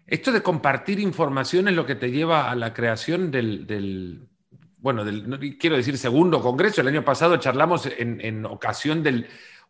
[0.05, 4.27] Esto de compartir información es lo que te lleva a la creación del,
[4.77, 6.81] bueno, del, quiero decir segundo congreso.
[6.81, 9.03] El año pasado charlamos en, ocasión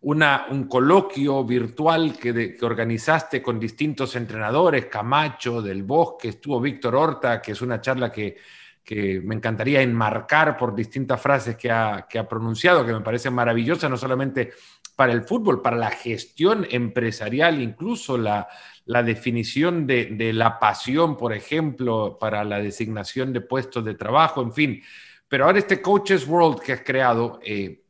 [0.01, 7.41] una, un coloquio virtual que, organizaste con distintos entrenadores, Camacho, del Bosque, estuvo Víctor Horta,
[7.41, 8.37] que es una charla que,
[9.23, 13.87] me encantaría enmarcar por distintas frases que ha, que ha pronunciado, que me parece maravillosa,
[13.87, 14.51] no solamente
[15.01, 18.47] para el fútbol, para la gestión empresarial, incluso la,
[18.85, 24.83] definición de, la pasión, por ejemplo, para la designación de puestos de trabajo, en fin.
[25.27, 27.83] Pero ahora este Coaches World que has creado eh,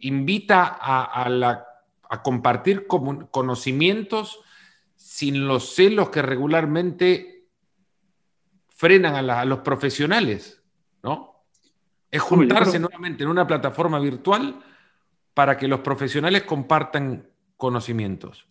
[0.00, 1.64] invita a, la,
[2.10, 4.40] a compartir conocimientos
[4.96, 7.46] sin los celos que regularmente
[8.68, 10.62] frenan a, los profesionales,
[11.02, 11.46] ¿no?
[12.10, 14.62] Es juntarse nuevamente en una plataforma virtual
[15.34, 18.46] para que los profesionales compartan conocimientos?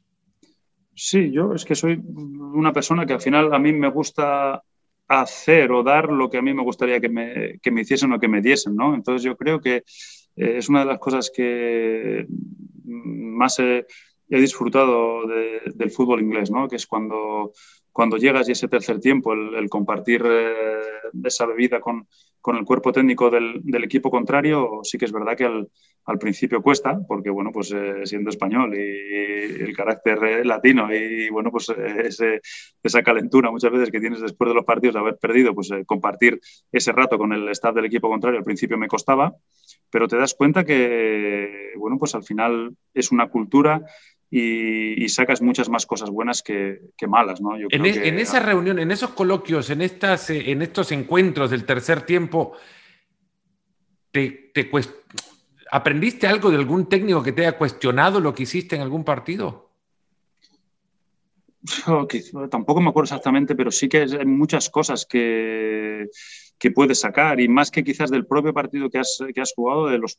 [0.96, 4.62] Sí, yo es que soy una persona que al final a mí me gusta
[5.08, 8.20] hacer o dar lo que a mí me gustaría que me, que me hiciesen o
[8.20, 8.94] que me diesen, ¿no?
[8.94, 12.26] Entonces yo creo que eh, es una de las cosas que
[12.86, 13.60] más
[14.30, 16.68] he, disfrutado del fútbol inglés, ¿no?
[16.68, 17.54] Que es cuando,
[17.92, 20.82] cuando llegas y ese tercer tiempo, el, compartir eh,
[21.24, 22.08] esa bebida con,
[22.42, 25.70] con el cuerpo técnico del, del, equipo contrario, sí que es verdad que al,
[26.06, 31.30] al principio cuesta, porque bueno, pues eh, siendo español y, el carácter eh, latino y
[31.30, 32.42] bueno, pues eh,
[32.82, 36.40] esa calentura muchas veces que tienes después de los partidos de haber perdido, pues compartir
[36.72, 39.36] ese rato con el staff del equipo contrario al principio me costaba,
[39.90, 43.86] pero te das cuenta que bueno, pues al final es una cultura
[44.36, 47.40] y, sacas muchas más cosas buenas que, malas.
[47.40, 47.56] ¿no?
[47.56, 52.54] en, en, esa reunión, en esos coloquios, en, estas, en estos encuentros del tercer tiempo,
[54.10, 54.72] te, te
[55.70, 59.70] ¿aprendiste algo de algún técnico que te haya cuestionado lo que hiciste en algún partido?
[62.50, 66.10] tampoco me acuerdo exactamente, pero sí que hay muchas cosas que,
[66.64, 69.88] que puedes sacar y más que quizás del propio partido que has, que has jugado,
[69.88, 70.18] de los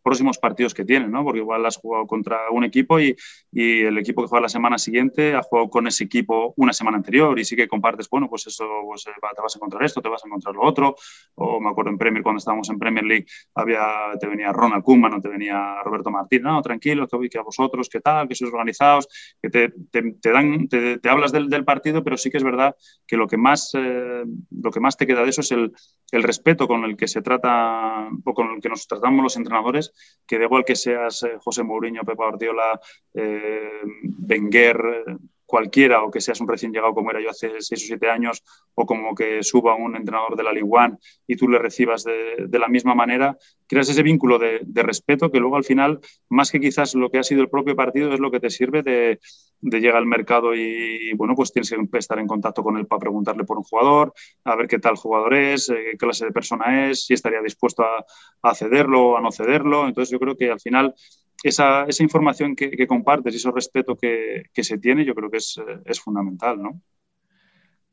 [0.00, 1.24] próximos partidos que tienes, ¿no?
[1.24, 3.16] Porque igual has jugado contra un equipo y,
[3.50, 6.98] y, el equipo que juega la semana siguiente ha jugado con ese equipo una semana
[6.98, 10.00] anterior y sí que compartes, bueno, pues eso, pues, eh, te vas a encontrar esto,
[10.00, 10.94] te vas a encontrar lo otro.
[11.34, 13.82] O me acuerdo en Premier, cuando estábamos en Premier League, había,
[14.20, 17.88] te venía Ronald Koeman, no te venía Roberto Martín, no, tranquilo, que, que a vosotros,
[17.88, 19.08] qué tal, que sois organizados,
[19.42, 23.16] que te, te, dan, te, hablas del, del, partido, pero sí que es verdad que
[23.16, 24.22] lo que más, eh,
[24.62, 25.71] lo que más te queda de eso es el,
[26.10, 29.92] el, respeto con el que se trata o con el que nos tratamos los entrenadores,
[30.26, 32.80] que da igual que seas eh, José Mourinho, Pepa Guardiola,
[33.14, 33.82] eh,
[34.28, 35.18] Wenger,
[35.52, 38.42] cualquiera o que seas un recién llegado como era yo hace seis o siete años
[38.74, 42.58] o como que suba un entrenador de la Ligue One y tú le recibas de,
[42.58, 43.36] la misma manera,
[43.72, 47.22] creas ese vínculo de, respeto que luego al final, más que quizás lo que ha
[47.22, 49.18] sido el propio partido, es lo que te sirve de,
[49.62, 53.44] llegar al mercado y, bueno, pues tienes que estar en contacto con él para preguntarle
[53.44, 54.12] por un jugador,
[54.44, 57.82] a ver qué tal jugador es, eh, qué clase de persona es, si estaría dispuesto
[57.82, 58.04] a,
[58.42, 59.86] a cederlo o a no cederlo.
[59.86, 60.94] Entonces yo creo que al final
[61.42, 66.00] esa, esa información que, compartes y ese respeto que, se tiene, yo creo que es,
[66.00, 66.80] fundamental, ¿no?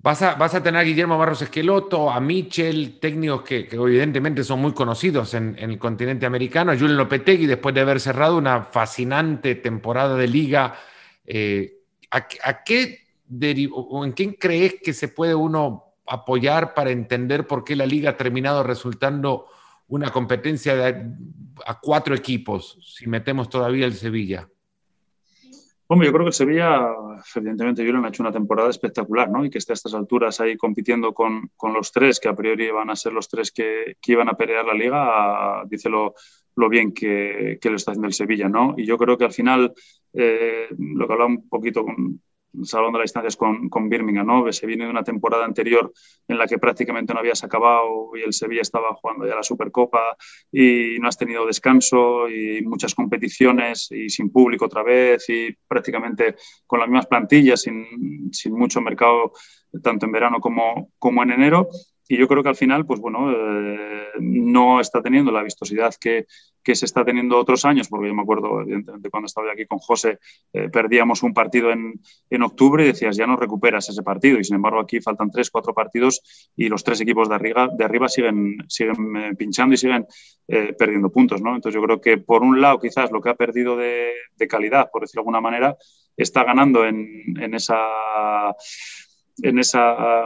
[0.01, 4.62] Vas a, vas a, tener a Guillermo Barros Esqueloto, a Michel, técnicos que, evidentemente son
[4.62, 9.55] muy conocidos en, el continente americano, a Julian Lopetegui, después de haber cerrado una fascinante
[9.55, 10.73] temporada de liga.
[11.25, 11.81] Eh,
[12.12, 17.85] ¿a, qué en quién crees que se puede uno apoyar para entender por qué la
[17.85, 19.47] liga ha terminado resultando
[19.89, 21.12] una competencia de,
[21.65, 24.47] a cuatro equipos, si metemos todavía el Sevilla?
[25.91, 26.88] Hombre, yo creo que el Sevilla,
[27.36, 29.43] evidentemente, Julen ha hecho una temporada espectacular, ¿no?
[29.43, 32.91] Y que esté a estas alturas ahí compitiendo con, los tres, que a priori van
[32.91, 36.13] a ser los tres que, iban a pelear la liga, dice lo,
[36.56, 38.75] lo bien que, que, lo está haciendo el Sevilla, ¿no?
[38.78, 39.73] Y yo creo que al final,
[40.13, 42.21] eh, lo que hablaba un poquito con,
[42.63, 44.51] salvando las distancias con, con Birmingham, ¿no?
[44.51, 45.91] Se viene de una temporada anterior
[46.27, 50.17] en la que prácticamente no habías acabado y el Sevilla estaba jugando ya la Supercopa
[50.51, 56.35] y no has tenido descanso y muchas competiciones y sin público otra vez y prácticamente
[56.65, 59.33] con las mismas plantillas, sin, sin mucho mercado
[59.83, 61.69] tanto en verano como, como en enero
[62.11, 66.25] y yo creo que al final, pues bueno, eh, no está teniendo la vistosidad que,
[66.63, 69.77] que, se está teniendo otros años, porque yo me acuerdo, evidentemente, cuando estaba aquí con
[69.77, 70.17] José,
[70.51, 74.39] eh, perdíamos un partido en, en, octubre y decías, ya no recuperas ese partido.
[74.39, 77.85] Y sin embargo, aquí faltan tres, cuatro partidos y los tres equipos de arriba, de
[77.85, 80.07] arriba siguen, siguen eh, pinchando y siguen
[80.79, 81.53] perdiendo puntos, ¿no?
[81.53, 84.89] Entonces yo creo que por un lado, quizás lo que ha perdido de, de calidad,
[84.91, 85.77] por decirlo de alguna manera,
[86.17, 87.77] está ganando en, en esa
[89.43, 90.23] en esa,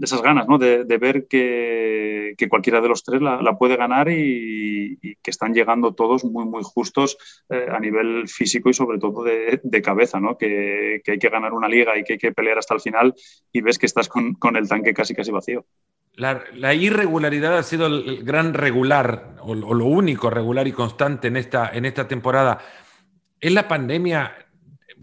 [0.00, 0.58] esas ganas ¿no?
[0.58, 6.24] de, ver que, cualquiera de los tres la, puede ganar y, que están llegando todos
[6.24, 7.16] muy, muy justos
[7.48, 10.36] eh, a nivel físico y sobre todo de, cabeza, ¿no?
[10.36, 13.14] que, hay que ganar una liga y que hay que pelear hasta el final
[13.52, 15.64] y ves que estás con, el tanque casi, casi vacío.
[16.14, 21.70] La, irregularidad ha sido el gran regular o, lo único regular y constante en esta,
[21.72, 22.58] en esta temporada.
[23.40, 24.36] ¿Es la pandemia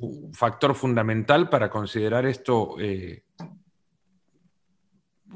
[0.02, 3.24] un factor fundamental para considerar esto eh,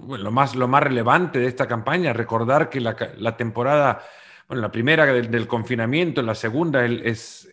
[0.07, 2.95] lo, más, lo más relevante de esta campaña, recordar que la,
[3.37, 4.03] temporada,
[4.47, 7.49] bueno, la primera del, confinamiento, la segunda es,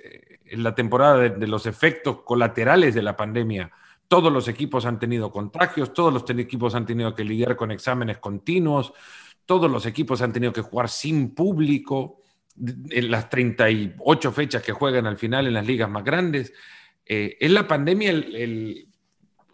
[0.53, 3.71] la temporada de, los efectos colaterales de la pandemia.
[4.09, 8.19] Todos los equipos han tenido contagios, todos los equipos han tenido que lidiar con exámenes
[8.19, 8.93] continuos,
[9.47, 12.21] todos los equipos han tenido que jugar sin público,
[12.91, 16.53] en las 38 fechas que juegan al final en las ligas más grandes.
[17.07, 18.13] Eh, ¿Es la pandemia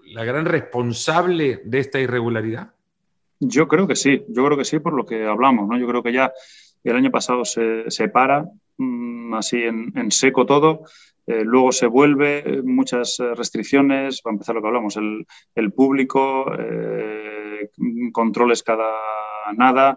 [0.07, 2.76] la gran responsable de esta irregularidad?
[3.40, 5.79] Yo creo que sí, yo creo que sí por lo que hablamos, ¿no?
[5.79, 6.33] Yo creo que ya
[6.85, 8.46] el año pasado se, se para
[8.79, 10.83] mm, así en, seco todo,
[11.27, 15.27] eh, luego se vuelve, eh, muchas eh, restricciones, va a empezar lo que hablamos, el,
[15.55, 16.46] el público,
[18.12, 18.92] controles cada
[19.57, 19.96] nada,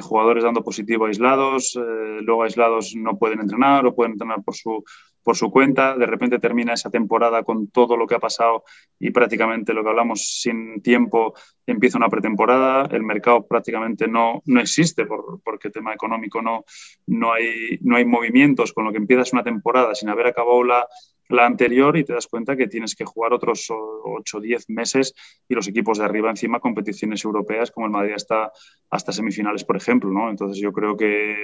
[0.00, 1.78] jugadores dando positivo aislados,
[2.20, 4.84] luego aislados no pueden entrenar o pueden entrenar por su,
[5.26, 8.62] por su cuenta, de repente termina esa temporada con todo lo que ha pasado
[8.96, 11.34] y prácticamente lo que hablamos sin tiempo,
[11.66, 16.64] empieza una pretemporada, el mercado prácticamente no, no existe por, porque tema económico no,
[17.08, 20.86] no, hay, no hay movimientos, con lo que empiezas una temporada sin haber acabado la,
[21.28, 25.14] la anterior y te das cuenta que tienes que jugar otros 8 o 10 meses
[25.48, 28.52] y los equipos de arriba encima competiciones europeas como el Madrid hasta,
[28.90, 30.10] hasta semifinales, por ejemplo.
[30.10, 30.30] ¿no?
[30.30, 31.36] Entonces yo creo que,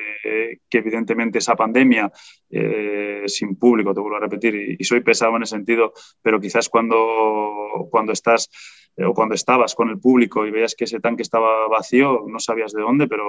[0.69, 2.11] que evidentemente esa pandemia
[2.51, 6.41] eh, sin público, te vuelvo a repetir, y, y, soy pesado en ese sentido, pero
[6.41, 8.51] quizás cuando, cuando estás
[8.99, 12.73] o cuando estabas con el público y veías que ese tanque estaba vacío, no sabías
[12.73, 13.25] de dónde, pero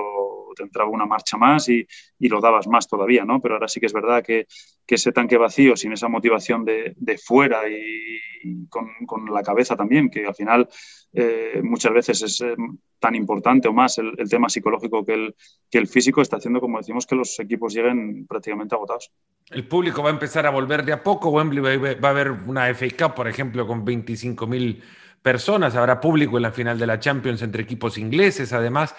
[0.56, 1.86] te entraba una marcha más y,
[2.20, 3.42] y lo dabas más todavía, ¿no?
[3.42, 4.46] Pero ahora sí que es verdad que,
[4.86, 9.76] que ese tanque vacío, sin esa motivación de, de fuera y, con, con, la cabeza
[9.76, 10.68] también, que al final
[11.14, 12.56] eh, muchas veces es eh,
[13.00, 15.36] tan importante o más el, tema psicológico que el,
[15.70, 19.12] que el físico, está haciendo, como decimos, que los equipos lleguen prácticamente agotados.
[19.50, 21.30] El público va a empezar a volver de a poco.
[21.30, 24.84] Wembley va a haber una FA Cup, por ejemplo, con 25 mil
[25.24, 28.96] personas, habrá público en la final de la Champions entre equipos ingleses, además.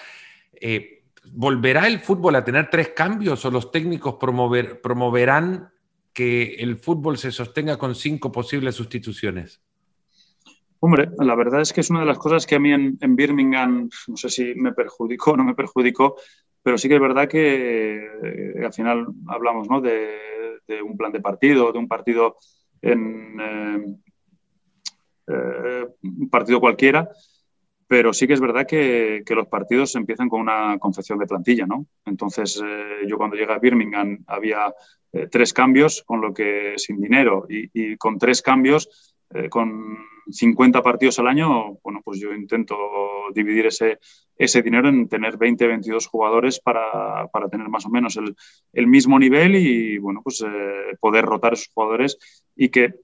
[0.61, 5.71] Eh, ¿Volverá el fútbol a tener tres cambios o los técnicos promover, promoverán
[6.13, 9.61] que el fútbol se sostenga con cinco posibles sustituciones?
[10.81, 13.89] Hombre, la verdad es que es una de las cosas que a mí en, Birmingham,
[14.07, 16.17] no sé si me perjudicó o no me perjudicó,
[16.63, 19.81] pero sí que es verdad que eh, al final hablamos ¿no?
[19.81, 20.19] de,
[20.85, 22.37] un plan de partido, de un partido
[22.83, 23.97] en, eh,
[25.27, 27.09] un partido cualquiera,
[27.87, 31.87] pero sí que es verdad que, los partidos empiezan con una confección de plantilla, ¿no?
[32.05, 32.63] Entonces,
[33.07, 34.73] yo cuando llegué a Birmingham había
[35.31, 39.15] tres cambios, con lo que sin dinero y, con tres cambios,
[39.51, 39.99] con
[40.31, 42.77] 50 partidos al año, bueno, pues yo intento
[43.35, 43.99] dividir ese,
[44.37, 48.35] ese dinero en tener 20, 22 jugadores para, para tener más o menos el,
[48.73, 52.19] el, mismo nivel y, bueno, pues eh, poder rotar esos jugadores
[52.57, 52.95] y que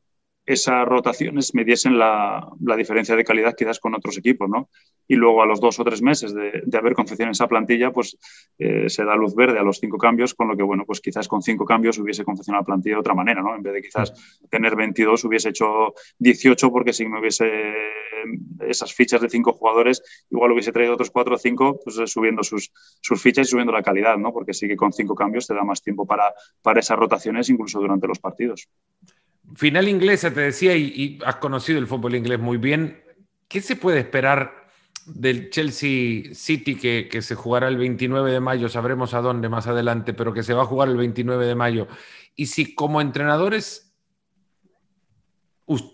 [0.53, 4.69] esas rotaciones me diesen la, la, diferencia de calidad quizás con otros equipos, ¿no?
[5.07, 8.17] Y luego a los dos o tres meses de, de haber confeccionado esa plantilla, pues
[8.59, 11.29] eh, se da luz verde a los cinco cambios, con lo que, bueno, pues quizás
[11.29, 13.55] con cinco cambios hubiese confeccionado la plantilla de otra manera, ¿no?
[13.55, 14.13] En vez de quizás
[14.51, 17.49] tener 22, hubiese hecho 18, porque si me hubiese
[18.67, 22.73] esas fichas de cinco jugadores, igual hubiese traído otros cuatro o cinco, pues subiendo sus,
[23.01, 24.33] sus fichas y subiendo la calidad, ¿no?
[24.33, 27.81] Porque sí que con cinco cambios te da más tiempo para, para esas rotaciones, incluso
[27.81, 28.69] durante los partidos.
[29.55, 33.03] Final inglesa, te decía, y, has conocido el fútbol inglés muy bien.
[33.49, 34.69] ¿Qué se puede esperar
[35.07, 38.69] del Chelsea City que, que, se jugará el 29 de mayo?
[38.69, 41.89] Sabremos a dónde más adelante, pero que se va a jugar el 29 de mayo.
[42.37, 43.91] Y si como entrenadores,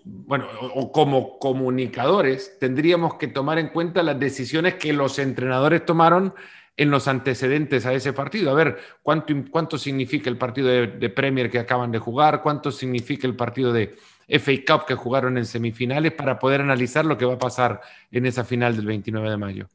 [0.05, 6.35] bueno, o como comunicadores, tendríamos que tomar en cuenta las decisiones que los entrenadores tomaron
[6.77, 8.51] en los antecedentes a ese partido.
[8.51, 12.43] A ver, ¿cuánto, cuánto significa el partido de, Premier que acaban de jugar?
[12.43, 13.97] ¿Cuánto significa el partido de
[14.29, 18.27] FA Cup que jugaron en semifinales para poder analizar lo que va a pasar en
[18.27, 19.69] esa final del 29 de mayo?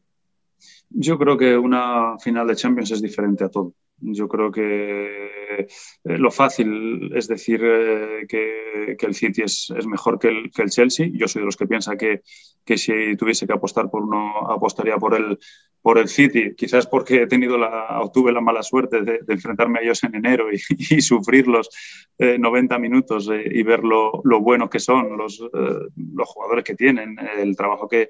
[0.90, 3.74] Yo creo que una final de Champions es diferente a todo.
[3.98, 10.28] Yo creo que eh, lo fácil es decir eh, que, el City es, mejor que
[10.28, 11.08] el, Chelsea.
[11.14, 12.22] Yo soy de los que piensa que,
[12.66, 15.40] que, si tuviese que apostar por uno, apostaría por el,
[15.82, 16.54] por el City.
[16.56, 20.48] Quizás porque he tenido la, tuve la mala suerte de, enfrentarme a ellos en enero
[20.52, 20.58] y,
[21.02, 21.70] sufrir los
[22.18, 27.18] 90 eh, minutos y ver lo, lo, bueno que son los, los jugadores que tienen,
[27.38, 28.10] el trabajo que,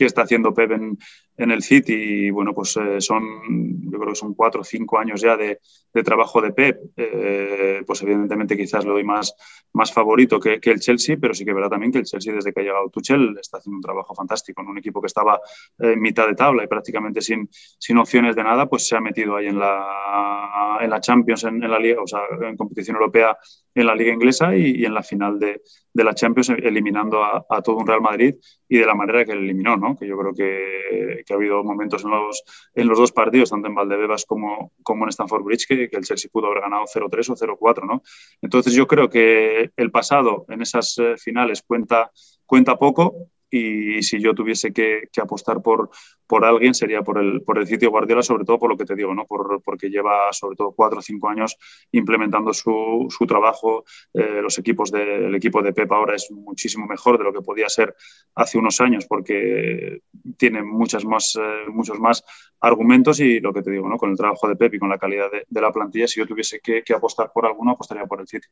[0.00, 0.98] que está haciendo Pep en,
[1.40, 1.94] en el City.
[1.94, 5.58] Y bueno, pues eh, son, yo creo que son cuatro o cinco años ya de,
[5.92, 6.78] de trabajo de Pep.
[6.96, 9.34] Eh, pues evidentemente quizás lo doy más,
[9.72, 12.52] más favorito que, que, el Chelsea, pero sí que verá también que el Chelsea desde
[12.52, 14.60] que ha llegado Tuchel está haciendo un trabajo fantástico.
[14.60, 15.40] En un equipo que estaba
[15.78, 17.48] en mitad de tabla y prácticamente sin,
[17.78, 21.60] sin opciones de nada, pues se ha metido ahí en la, en la Champions, en,
[21.60, 23.36] la Liga, o sea, en competición europea,
[23.74, 27.76] en la Liga Inglesa y, en la final de, de, la Champions, eliminando a, todo
[27.76, 28.34] un Real Madrid
[28.68, 29.96] y de la manera que eliminó, ¿no?
[29.96, 32.42] Que yo creo que, ha habido momentos en los,
[32.74, 36.04] en los dos partidos, tanto en Valdebebas como, como en Stamford Bridge, que, que el
[36.04, 38.02] Chelsea pudo haber ganado 0-3 o 0-4, ¿no?
[38.42, 42.10] Entonces yo creo que el pasado en esas eh, finales cuenta,
[42.46, 45.90] cuenta poco y si yo tuviese que, apostar por,
[46.26, 48.94] por alguien sería por el, por el sitio Guardiola, sobre todo por lo que te
[48.94, 49.26] digo, ¿no?
[49.26, 51.56] Por, porque lleva sobre todo cuatro o cinco años
[51.92, 53.84] implementando su, su trabajo.
[54.14, 57.68] Eh, los equipos del equipo de Pep ahora es muchísimo mejor de lo que podía
[57.68, 57.94] ser
[58.36, 60.02] hace unos años porque
[60.36, 62.24] tiene muchas más, eh, muchos más
[62.60, 63.96] argumentos y lo que te digo, ¿no?
[63.96, 66.26] Con el trabajo de Pep y con la calidad de, de la plantilla, si yo
[66.26, 68.46] tuviese que, que apostar por alguno, apostaría por el City.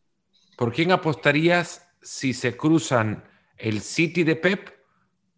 [0.57, 3.23] ¿Por quién apostarías si se cruzan
[3.57, 4.78] el City de Pep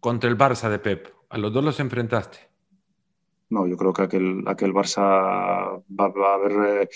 [0.01, 1.07] contra el Barça de Pep.
[1.29, 2.39] ¿A los dos los enfrentaste?
[3.49, 6.81] No, yo creo que aquel, Barça va, a haber...
[6.81, 6.89] Eh,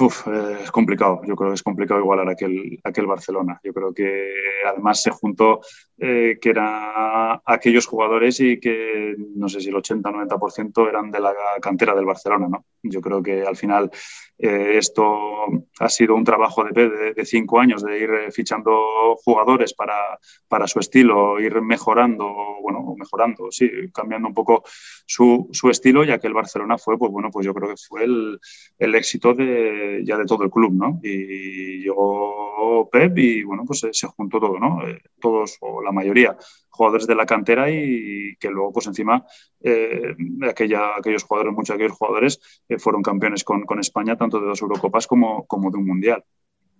[0.00, 3.58] eh, es complicado, yo creo que es complicado igualar aquel, aquel Barcelona.
[3.62, 4.32] Yo creo que
[4.66, 5.60] además se juntó
[5.98, 11.34] eh, que eran aquellos jugadores y que no sé si el 80-90% eran de la
[11.62, 12.48] cantera del Barcelona.
[12.48, 12.66] ¿no?
[12.82, 13.90] Yo creo que al final
[14.38, 15.46] eh, esto
[15.80, 20.78] ha sido un trabajo de, de, cinco años de ir fichando jugadores para, para, su
[20.78, 24.62] estilo, ir mejorando, bueno, mejorando, sí, cambiando un poco
[25.06, 28.04] su, su, estilo, ya que el Barcelona fue, pues bueno, pues yo creo que fue
[28.04, 28.38] el,
[28.78, 31.00] el éxito de, ya de todo el club, ¿no?
[31.02, 34.80] Y llegó Pep y bueno, pues se, se juntó todo, ¿no?
[35.20, 36.36] todos, o la mayoría,
[36.70, 39.24] jugadores de la cantera y que luego, pues encima,
[39.60, 40.14] eh,
[40.48, 44.62] aquella, aquellos jugadores, muchos de aquellos jugadores eh, fueron campeones con, España, tanto de dos
[44.62, 46.24] Eurocopas como de un Mundial.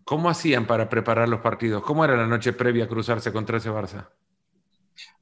[0.07, 1.83] ¿Cómo hacían para preparar los partidos?
[1.83, 4.07] ¿Cómo era la noche previa a cruzarse contra ese Barça?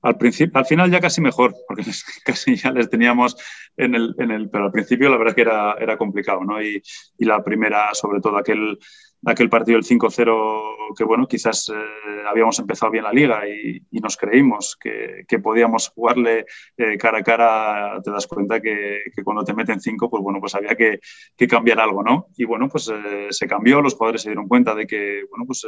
[0.04, 1.84] Al, principio, al final ya casi mejor, porque
[2.24, 3.36] casi ya les teníamos
[3.76, 6.62] en el, en el, pero al principio la verdad que era, era complicado, ¿no?
[6.62, 6.82] Y,
[7.18, 8.78] y la primera, sobre todo aquel,
[9.24, 14.18] aquel partido el 5-0 que bueno, quizás eh, habíamos empezado bien la liga y, nos
[14.18, 16.44] creímos que, que podíamos jugarle
[16.76, 20.40] eh, cara a cara, te das cuenta que, que, cuando te meten 5, pues bueno,
[20.40, 21.00] pues había que,
[21.34, 22.26] que, cambiar algo, ¿no?
[22.36, 25.66] Y bueno, pues eh, se cambió, los jugadores se dieron cuenta de que, bueno, pues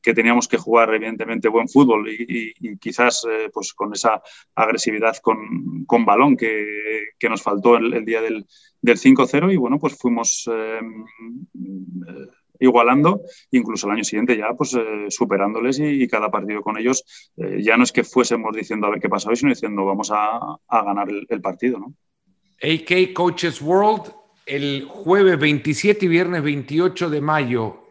[0.00, 4.22] que teníamos que jugar evidentemente buen fútbol y, y quizás pues con esa
[4.54, 6.66] agresividad con, con balón que,
[7.28, 8.46] nos faltó el, día del,
[8.80, 10.48] del 5-0 y bueno, pues fuimos
[12.60, 17.04] igualando, incluso el año siguiente ya pues eh, superándoles y, cada partido con ellos
[17.36, 20.10] eh, ya no es que fuésemos diciendo a ver qué pasa hoy, sino diciendo vamos
[20.12, 21.78] a, ganar el, partido.
[21.78, 21.94] ¿no?
[22.62, 24.12] AK Coaches World,
[24.46, 27.88] el jueves 27 y viernes 28 de mayo,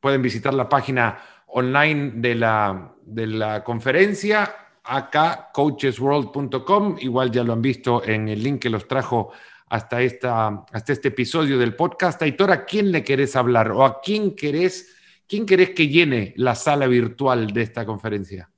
[0.00, 7.54] pueden visitar la página online de la, de la conferencia acá coachesworld.com, igual ya lo
[7.54, 9.32] han visto en el link que los trajo
[9.68, 12.20] hasta, esta, hasta este episodio del podcast.
[12.22, 14.94] Aitor, ¿a quién le querés hablar o a quién querés,
[15.26, 18.50] quién querés que llene la sala virtual de esta conferencia?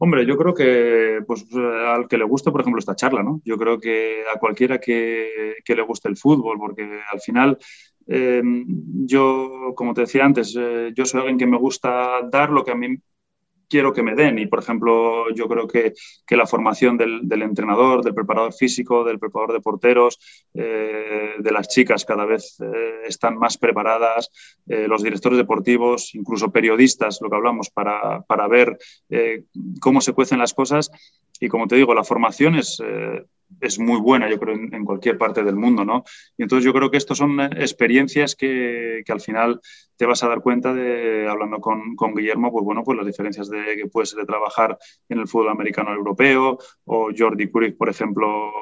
[0.00, 3.42] Hombre, yo creo que pues, al que le guste, por ejemplo, esta charla, ¿no?
[3.44, 7.58] Yo creo que a cualquiera que, le guste el fútbol, porque al final
[8.06, 8.40] eh,
[9.04, 12.70] yo, como te decía antes, eh, yo soy alguien que me gusta dar lo que
[12.70, 12.96] a mí
[13.68, 14.38] quiero que me den.
[14.38, 15.94] Y, por ejemplo, yo creo que,
[16.26, 20.18] que la formación del, del, entrenador, del preparador físico, del preparador de porteros,
[20.54, 24.30] eh, de las chicas cada vez eh, están más preparadas,
[24.66, 28.78] eh, los directores deportivos, incluso periodistas, lo que hablamos, para, para ver
[29.80, 30.90] cómo se cuecen las cosas.
[31.40, 32.82] Y como te digo, la formación es,
[33.60, 36.04] es muy buena, yo creo, en, cualquier parte del mundo, ¿no?
[36.36, 39.60] Y entonces yo creo que estas son experiencias que, que, al final
[39.96, 43.48] te vas a dar cuenta de, hablando con, con, Guillermo, pues bueno, pues las diferencias
[43.48, 44.78] de que puede ser de trabajar
[45.08, 48.52] en el fútbol americano europeo, o Jordi Cruyff, por ejemplo,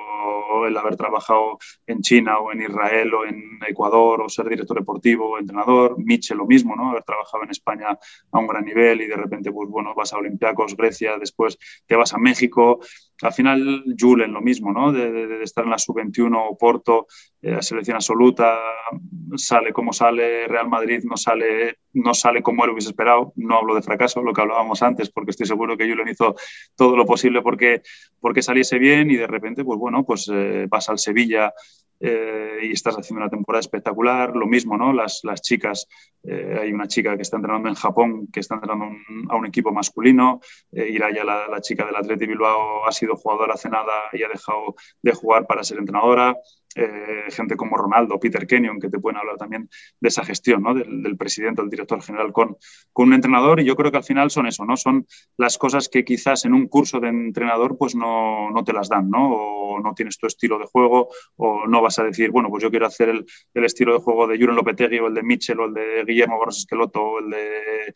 [0.65, 5.31] el haber trabajado en China o en Israel o en Ecuador o ser director deportivo
[5.31, 6.91] o entrenador, Michel lo mismo, ¿no?
[6.91, 7.99] Haber trabajado en España
[8.33, 11.97] a un gran nivel y de repente, pues bueno, vas a Olympiacos, Grecia, después te
[11.97, 12.81] vas a México.
[13.23, 14.93] Al final, Julen lo mismo, ¿no?
[14.93, 17.07] De, estar en la sub-21 Porto,
[17.41, 18.59] eh, selección absoluta,
[19.37, 23.33] sale como sale, Real Madrid no sale, no sale como él hubiese esperado.
[23.37, 26.35] No hablo de fracaso, lo que hablábamos antes, porque estoy seguro que Julen hizo
[26.75, 27.83] todo lo posible porque,
[28.21, 31.53] porque saliese bien y de repente, pues bueno, pues eh, vas al Sevilla
[31.99, 34.37] eh, y estás haciendo una temporada espectacular.
[34.37, 34.93] Lo mismo, ¿no?
[34.93, 35.89] Las, las chicas,
[36.23, 38.87] eh, hay una chica que está entrenando en Japón, que está entrenando
[39.29, 40.41] a un equipo masculino.
[40.73, 44.29] Eh, Iraya, la, la, chica del Atleti Bilbao, ha sido jugadora hace nada y ha
[44.29, 46.37] dejado de jugar para ser entrenadora.
[46.79, 50.75] Eh, gente como Ronaldo, Peter Kenyon, que te pueden hablar también de esa gestión, ¿no?
[50.75, 52.59] del, presidente, del director general con,
[52.93, 53.61] con un entrenador.
[53.61, 54.77] Y yo creo que al final son eso, ¿no?
[54.77, 55.07] Son
[55.39, 59.09] las cosas que quizás en un curso de entrenador pues no, no te las dan,
[59.09, 59.33] ¿no?
[59.33, 62.71] O no tienes tu estilo de juego, o no vas a decir, bueno, pues yo
[62.71, 65.65] quiero hacer el, el estilo de juego de Juren Lopetegui, o el de Mitchell, o
[65.65, 67.95] el de Guillermo Barros Esqueloto, o el de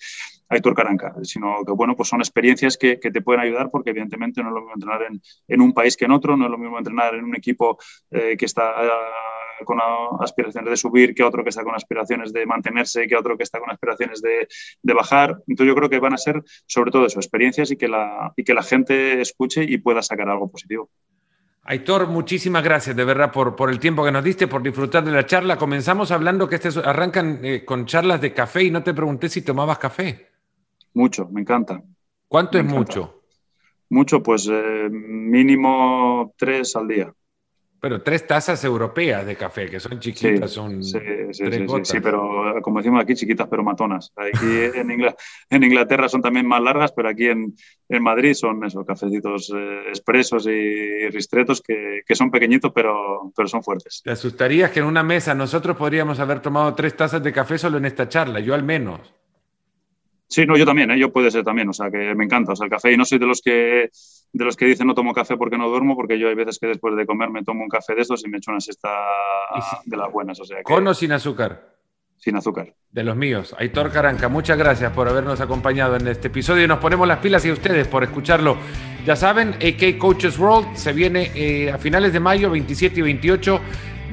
[0.51, 4.49] Aitor Caranca, sino que, bueno, pues son experiencias que, te pueden ayudar porque evidentemente no
[4.49, 5.07] es lo mismo entrenar
[5.49, 7.79] en, un país que en otro, no es lo mismo entrenar en un equipo
[8.11, 8.75] eh, que está
[9.65, 9.79] con
[10.21, 13.61] aspiraciones de subir, que otro que está con aspiraciones de mantenerse, que otro que está
[13.61, 14.49] con aspiraciones de,
[14.95, 15.37] bajar.
[15.47, 19.21] Entonces yo creo que van a ser sobre todo eso, experiencias y que la, gente
[19.21, 20.91] escuche y pueda sacar algo positivo.
[21.63, 25.13] Aitor, muchísimas gracias de verdad por, por el tiempo que nos diste, por disfrutar de
[25.13, 25.57] la charla.
[25.57, 29.43] Comenzamos hablando que este, arrancan eh, con charlas de café y no te pregunté si
[29.43, 30.30] tomabas café.
[30.95, 31.83] Mucho, me encanta.
[32.29, 33.23] ¿Cuánto es mucho?
[33.89, 37.13] Mucho, pues eh, mínimo tres al día.
[37.81, 40.99] Pero tres tazas europeas de café, que son chiquitas, son sí,
[41.31, 41.45] sí,
[41.83, 44.13] sí, pero como decimos aquí, chiquitas pero matonas.
[44.17, 44.79] Aquí
[45.49, 47.55] en, Inglaterra, son también más largas, pero aquí en,
[48.01, 54.03] Madrid son esos cafecitos eh, expresos y ristretos que, son pequeñitos, pero, pero son fuertes.
[54.05, 57.79] ¿Te asustarías que en una mesa nosotros podríamos haber tomado tres tazas de café solo
[57.79, 58.41] en esta charla?
[58.41, 59.20] Yo al menos.
[60.31, 60.99] Sí, no, yo también, ¿eh?
[60.99, 63.05] yo puede ser también, o sea, que me encanta, o sea, el café y no
[63.05, 63.91] soy de los que
[64.33, 66.69] de los que dicen no tomo café porque no duermo, porque yo hay veces que
[66.69, 68.89] después de comer me tomo un café de estos y me echo una siesta
[69.85, 70.63] de las buenas, o sea.
[70.63, 71.75] ¿Con o sin azúcar?
[72.17, 72.73] Sin azúcar.
[72.93, 73.57] De los míos.
[73.59, 77.45] Aitor Caranca, muchas gracias por habernos acompañado en este episodio y nos ponemos las pilas
[77.45, 78.57] y a ustedes por escucharlo.
[79.05, 83.61] Ya saben, AK Coaches World se viene eh, a finales de mayo, 27 y 28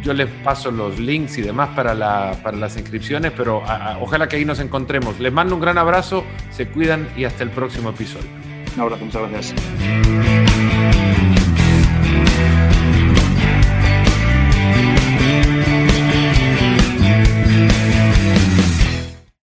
[0.01, 3.63] yo les paso los links y demás para, las inscripciones, pero
[4.01, 5.19] ojalá que ahí nos encontremos.
[5.19, 8.27] Les mando un gran abrazo, se cuidan y hasta el próximo episodio.
[8.75, 10.76] Un abrazo, muchas gracias.